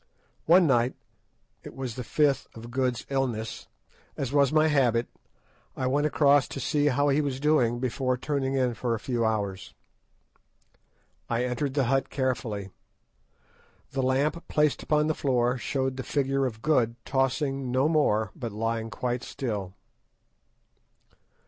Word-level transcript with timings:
One 0.47 0.65
night, 0.65 0.95
it 1.61 1.75
was 1.75 1.93
the 1.93 2.03
fifth 2.03 2.47
of 2.55 2.71
Good's 2.71 3.05
illness, 3.11 3.67
as 4.17 4.33
was 4.33 4.51
my 4.51 4.67
habit, 4.67 5.07
I 5.77 5.85
went 5.85 6.07
across 6.07 6.47
to 6.47 6.59
see 6.59 6.87
how 6.87 7.09
he 7.09 7.21
was 7.21 7.39
doing 7.39 7.77
before 7.79 8.17
turning 8.17 8.55
in 8.55 8.73
for 8.73 8.95
a 8.95 8.99
few 8.99 9.23
hours. 9.23 9.75
I 11.29 11.43
entered 11.43 11.75
the 11.75 11.83
hut 11.83 12.09
carefully. 12.09 12.71
The 13.91 14.01
lamp 14.01 14.47
placed 14.47 14.81
upon 14.81 15.05
the 15.05 15.13
floor 15.13 15.59
showed 15.59 15.97
the 15.97 16.03
figure 16.03 16.47
of 16.47 16.63
Good 16.63 16.95
tossing 17.05 17.71
no 17.71 17.87
more, 17.87 18.31
but 18.35 18.51
lying 18.51 18.89
quite 18.89 19.21
still. 19.21 19.75